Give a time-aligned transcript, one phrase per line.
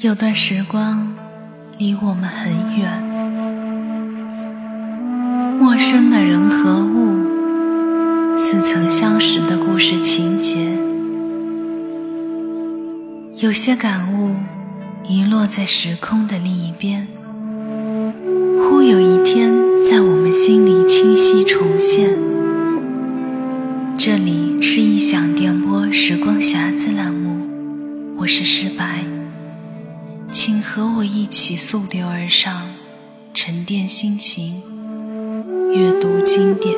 [0.00, 1.10] 有段时光
[1.78, 3.02] 离我们很远，
[5.58, 10.58] 陌生的人和物，似曾相识的故事情节。
[13.36, 14.34] 有些感悟
[15.02, 17.08] 遗落在时空的另一边，
[18.60, 19.50] 忽有一天
[31.68, 32.72] 溯流而上，
[33.34, 34.62] 沉淀心情，
[35.72, 36.72] 阅读经典。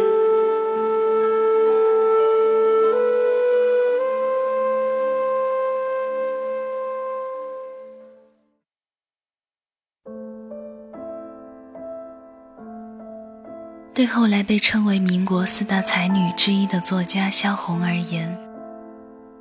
[13.95, 18.35] 对后来被称为民国四大才女之一的作家萧红而言，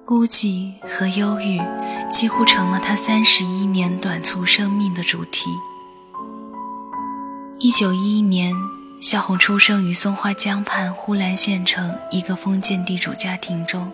[0.06, 1.58] 孤寂和忧郁
[2.18, 5.52] 几乎成了他三十一年短促生命的主题。
[7.60, 8.56] 一九一一年，
[9.00, 13.92] 萧红出生于松花江畔呼兰县城一个封建地主家庭中。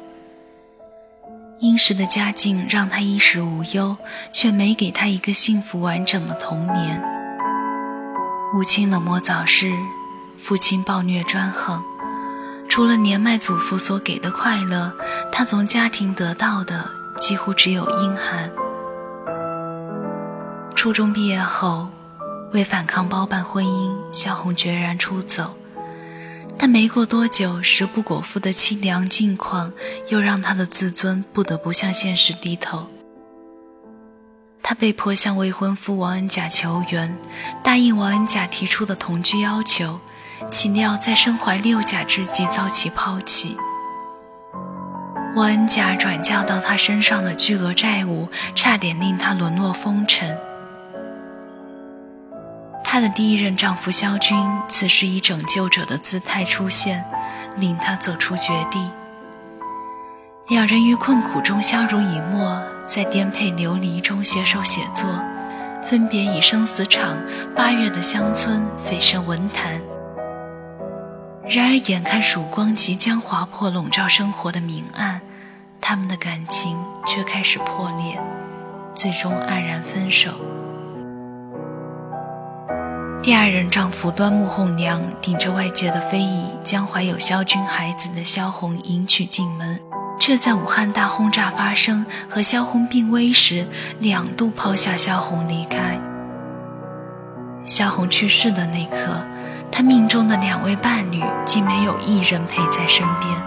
[1.59, 3.97] 殷实的家境让他衣食无忧，
[4.31, 7.03] 却没给他一个幸福完整的童年。
[8.53, 9.73] 母亲冷漠早逝，
[10.41, 11.83] 父亲暴虐专横。
[12.69, 14.93] 除了年迈祖父所给的快乐，
[15.29, 16.89] 他从家庭得到的
[17.23, 18.51] 几乎只有阴寒。
[20.75, 21.87] 初中毕业后，
[22.51, 25.55] 为反抗包办婚姻，萧红决然出走。
[26.57, 29.71] 但没过多久，食不果腹的凄凉境况
[30.09, 32.87] 又让他的自尊不得不向现实低头。
[34.61, 37.17] 他被迫向未婚夫王恩甲求援，
[37.63, 39.97] 答应王恩甲提出的同居要求。
[40.51, 43.55] 岂料在身怀六甲之际遭其抛弃。
[45.35, 50.37] 王恩甲转嫁到他身上的巨额债务，差点令他沦落风尘。
[52.83, 54.37] 她的第一任丈夫萧军，
[54.69, 57.03] 此时以拯救者的姿态出现，
[57.57, 58.87] 令她走出绝地。
[60.49, 65.09] 两人于困苦中相濡以沫，在颠沛流离中携手写作，
[65.83, 67.15] 分别以《生死场》
[67.55, 69.81] 《八月的乡村》蜚声文坛。
[71.45, 75.19] 然而，眼看曙光即将划破笼罩生活的明暗，
[75.81, 78.17] 他们的感情却开始破裂，
[78.95, 80.31] 最终黯然分手。
[83.21, 89.77] 第二任丈夫端木蕻良顶着外界的非议，将怀有萧军孩子的萧红迎娶进门，
[90.19, 93.67] 却在武汉大轰炸发生和萧红病危时，
[93.99, 95.99] 两度抛下萧红离开。
[97.65, 99.21] 萧红去世的那刻。
[99.75, 103.41] 他命中的两位伴侣竟没有一人陪在身边。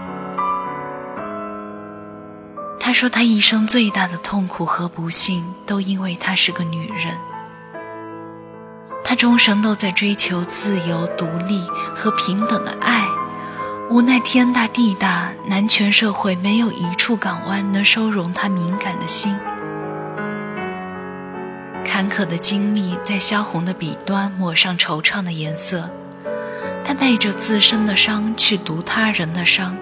[2.80, 7.16] 他说：“他一生最大的痛苦和不幸，都因为她是个女人。
[9.04, 11.62] 他终生都在追求自由、独立
[11.94, 13.06] 和平等的爱，
[13.88, 19.32] 无奈天大地大，男权社会没有一处港湾能收容他敏感的心。
[21.84, 25.88] 坎坷的经历在萧红的笔端抹上惆怅的颜色。”
[27.08, 29.76] 带着自身的伤去读他人的伤，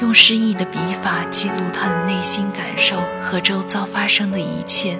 [0.00, 4.96] 用诗意的笔法记录他的内心感受和周遭发生的一切，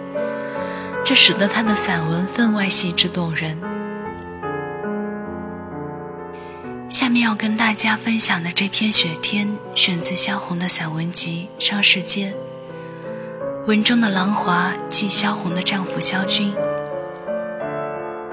[1.03, 3.59] 这使得他的散文分外细致动人。
[6.91, 12.33] 下面要跟大家分享的这篇《雪天》，选自萧红的散文集《商世间》，
[13.67, 16.53] 文中的郎华即萧红的丈夫萧军。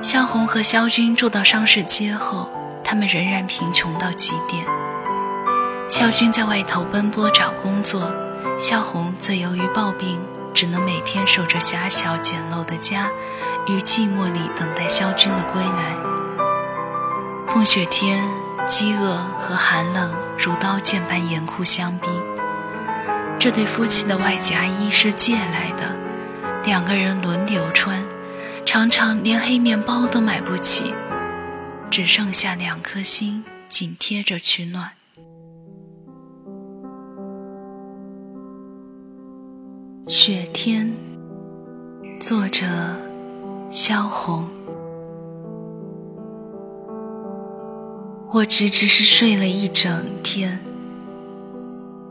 [0.01, 2.49] 萧红和萧军住到商市街后。
[2.93, 4.63] 他们仍然贫穷到极点。
[5.89, 8.07] 萧军在外头奔波找工作，
[8.59, 10.19] 萧红则由于暴病，
[10.53, 13.09] 只能每天守着狭小简陋的家，
[13.65, 15.95] 于寂寞里等待萧军的归来。
[17.47, 18.23] 风雪天，
[18.67, 22.07] 饥饿和寒冷如刀剑般严酷相逼。
[23.39, 25.95] 这对夫妻的外夹衣是借来的，
[26.63, 28.03] 两个人轮流穿，
[28.63, 30.93] 常常连黑面包都买不起。
[31.95, 34.89] 只剩下两颗心紧贴着取暖。
[40.07, 40.91] 雪天，
[42.19, 42.65] 作者
[43.69, 44.49] 萧红。
[48.31, 50.59] 我只只是睡了一整天，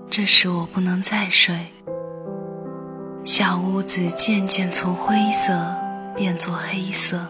[0.08, 1.58] 这时我不能再睡。
[3.24, 5.74] 小屋子渐渐从灰色
[6.14, 7.26] 变作黑色。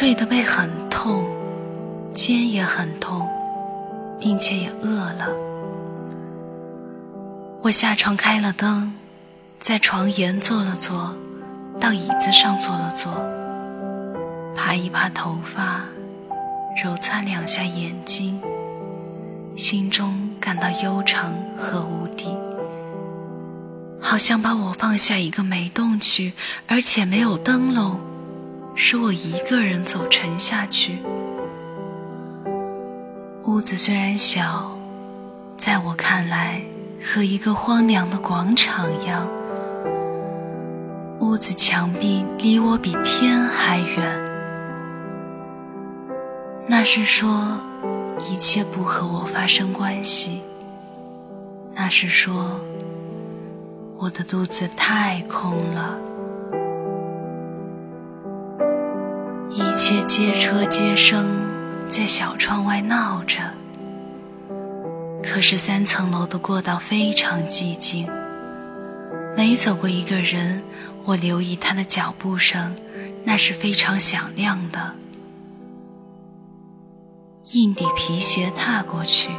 [0.00, 1.26] 睡的背很痛，
[2.14, 3.28] 肩也很痛，
[4.18, 5.26] 并且也饿了。
[7.60, 8.94] 我下床开了灯，
[9.58, 11.14] 在床沿坐了坐，
[11.78, 13.12] 到椅子上坐了坐，
[14.56, 15.82] 爬一爬头发，
[16.82, 18.40] 揉擦两下眼睛，
[19.54, 22.34] 心中感到悠长和无底，
[24.00, 26.32] 好像把我放下一个没洞去，
[26.66, 28.00] 而且没有灯笼，
[28.82, 31.00] 使我一个人走沉下去。
[33.44, 34.74] 屋子虽然小，
[35.58, 36.62] 在我看来
[37.04, 39.28] 和一个荒凉的广场一样。
[41.20, 44.18] 屋子墙壁离我比天还远，
[46.66, 47.58] 那是说
[48.30, 50.40] 一切不和我发生关系。
[51.74, 52.58] 那是说
[53.98, 55.98] 我的肚子太空了，
[59.80, 61.26] 一切街车街声
[61.88, 63.38] 在小窗外闹着，
[65.22, 68.06] 可是三层楼的过道非常寂静，
[69.34, 70.62] 每走过一个人。
[71.06, 72.76] 我留意他的脚步声，
[73.24, 74.94] 那是非常响亮的。
[77.52, 79.30] 硬底皮鞋踏过去，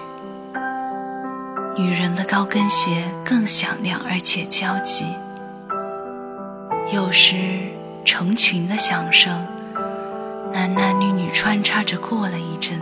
[1.78, 5.06] 女人的高跟鞋更响亮而且焦急。
[6.92, 7.60] 有时
[8.04, 9.46] 成群的响声，
[10.54, 12.80] 男男女女穿插着过了一阵。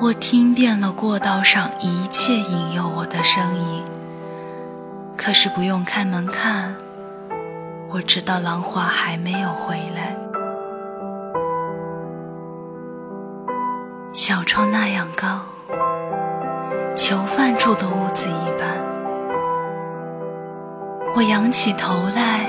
[0.00, 3.82] 我听遍了过道上一切引诱我的声音。
[5.16, 6.74] 可是不用开门看，
[7.90, 10.16] 我知道狼华还没有回来。
[14.12, 15.42] 小窗那样高，
[16.96, 18.66] 囚犯住的屋子一般。
[21.14, 22.46] 我仰起头来，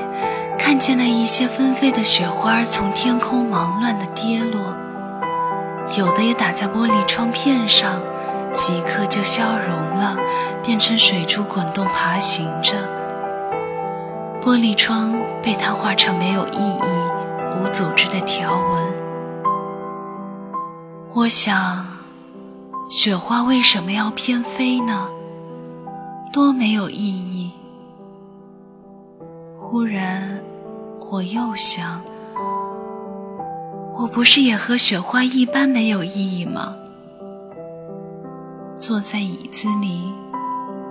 [0.63, 4.61] 看见那一些纷飞的雪花从天空忙乱地跌落，
[5.97, 7.99] 有的也打在玻璃窗片上。
[8.53, 10.15] 即刻就消融了，
[10.63, 12.73] 变成水珠滚动爬行着。
[14.43, 16.81] 玻璃窗被它画成没有意义、
[17.57, 18.83] 无组织的条纹。
[21.13, 21.85] 我想，
[22.89, 25.09] 雪花为什么要偏飞呢？
[26.31, 27.51] 多没有意义！
[29.57, 30.41] 忽然，
[31.11, 32.01] 我又想，
[33.97, 36.73] 我不是也和雪花一般没有意义吗？
[38.79, 40.09] 坐在椅子里，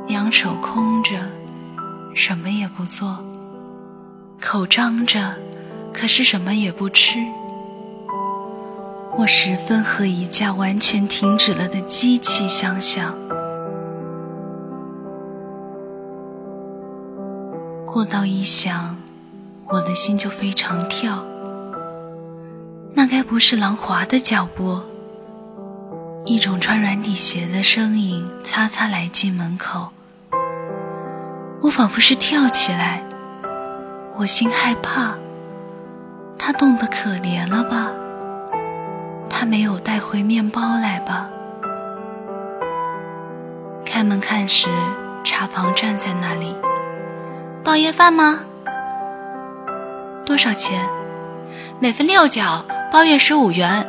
[0.07, 1.13] 两手空着，
[2.15, 3.17] 什么也不做，
[4.39, 5.35] 口张着，
[5.91, 7.19] 可是什么也不吃。
[9.17, 13.15] 我十分和一架完全停止了的机器相像。
[17.87, 19.00] 过道一响，
[19.73, 21.25] 我的心就非常跳。
[22.93, 24.81] 那该不是狼滑的脚步？
[26.25, 29.89] 一种穿软底鞋的声音擦擦来进门口，
[31.63, 33.03] 我仿佛是跳起来，
[34.17, 35.15] 我心害怕，
[36.37, 37.91] 他冻得可怜了吧？
[39.31, 41.29] 他没有带回面包来吧？
[43.87, 44.69] 开门看时，
[45.25, 46.55] 茶房站在那里，
[47.65, 48.41] 包夜饭吗？
[50.31, 50.81] 多少钱？
[51.81, 53.85] 每份六角，包月十五元。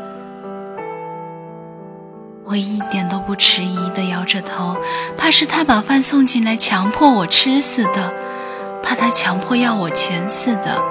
[2.43, 4.75] 我一点都不迟疑地摇着头，
[5.15, 8.11] 怕是他把饭送进来强迫我吃似的，
[8.81, 10.81] 怕他强迫要我钱似的。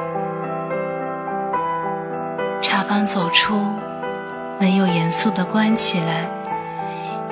[2.62, 3.66] 茶房走出，
[4.60, 6.30] 门又严肃地关起来，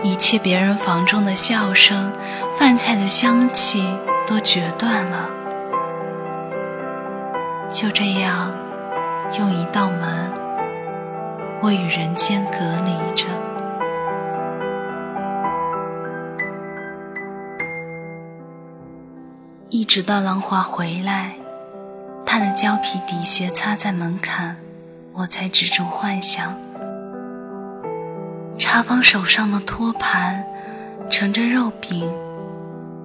[0.03, 2.11] 一切别人房中的笑声、
[2.59, 3.89] 饭菜的香气
[4.27, 5.38] 都决断了。
[7.81, 8.51] 就这样，
[9.39, 10.33] 用一道门，
[11.63, 13.29] 我与人间隔离着。
[19.69, 21.37] 一直到狼华回来，
[22.27, 24.57] 他的胶皮底鞋擦在门槛，
[25.13, 26.53] 我才止住幻想。
[28.59, 30.45] 茶房手上的托盘
[31.09, 32.13] 盛着肉饼、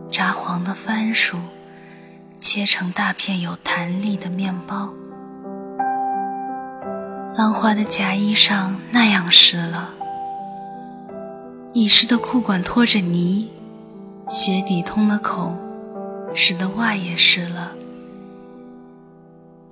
[0.10, 1.38] 炸黄的番薯、
[2.44, 4.94] 切成大片有弹力的面包。
[7.38, 9.92] 浪花的夹衣上那样湿了，
[11.72, 13.50] 已湿的裤管拖着泥，
[14.30, 15.58] 鞋底通了孔。
[16.36, 17.74] 使得袜也湿了。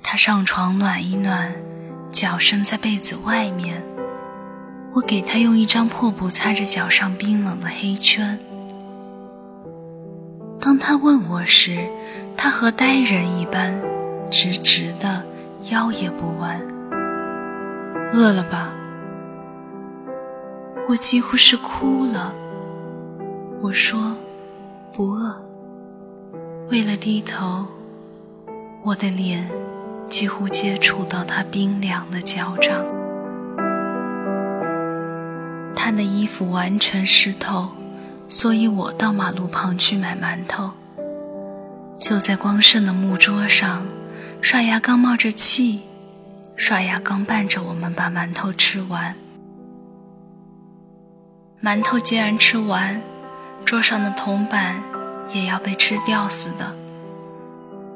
[0.04, 1.52] 他上床暖一暖，
[2.12, 3.84] 脚伸在被子外面。
[4.94, 8.40] 我给他用一张破布擦着脚上冰冷的黑圈。
[10.62, 11.80] 当他问我时，
[12.38, 13.74] 他和呆人一般，
[14.30, 15.24] 直直的，
[15.72, 16.62] 腰也不弯。
[18.14, 18.70] 饿了吧？
[20.88, 22.32] 我几乎是哭了。
[23.60, 24.16] 我说，
[24.94, 25.36] 不饿。
[26.70, 27.66] 为了低头，
[28.84, 29.50] 我的脸
[30.10, 32.86] 几乎接触到他冰凉的脚掌。
[35.76, 37.68] 他的衣服完全湿透，
[38.32, 40.72] 所以我到马路旁去买馒头。
[42.00, 43.86] 就在光盛的木桌上，
[44.42, 45.82] 刷牙刚冒着气，
[46.56, 49.14] 刷牙刚伴着我们把馒头吃完。
[51.62, 53.00] 馒头既然吃完，
[53.66, 54.82] 桌上的铜板
[55.34, 56.74] 也要被吃掉似的。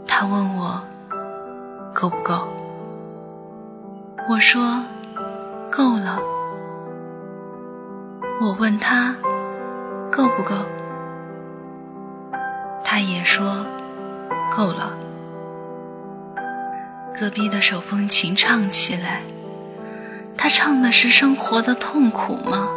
[0.05, 0.83] 他问我
[1.93, 2.45] 够不够，
[4.29, 4.83] 我说
[5.71, 6.19] 够了。
[8.41, 9.15] 我问他
[10.15, 10.55] 够不够，
[12.85, 13.65] 他也说。
[14.55, 14.97] 够了。
[17.19, 19.21] 隔壁的手风琴唱起来，
[20.37, 22.69] 他唱的是生活的痛苦吗？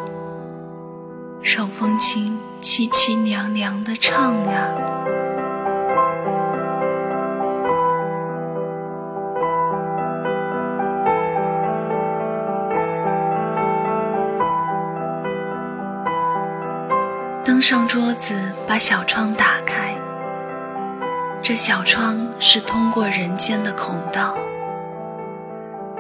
[1.40, 4.68] 手风琴凄凄凉凉的唱呀。
[17.58, 18.36] 登上桌子，
[18.68, 19.92] 把小窗打开。
[21.42, 24.36] 这小窗是通过人间的孔道，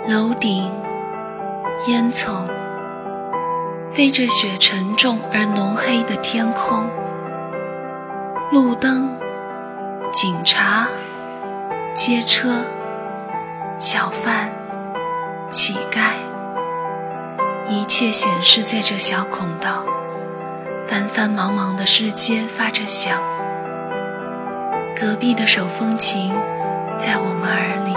[0.06, 0.70] 楼顶、
[1.88, 2.46] 烟囱，
[3.90, 6.86] 飞着雪沉重而浓黑的天空，
[8.52, 9.12] 路灯、
[10.12, 10.86] 警察、
[11.92, 12.62] 街车、
[13.80, 14.48] 小贩、
[15.50, 16.12] 乞丐，
[17.68, 19.82] 一切显示在这小孔道，
[20.88, 23.20] 繁繁忙忙的世间发着响。
[24.98, 26.32] 隔壁的手风琴，
[26.98, 27.92] 在我们耳里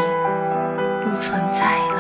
[1.04, 1.91] 不存在。